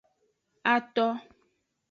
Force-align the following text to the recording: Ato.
Ato. 0.73 1.07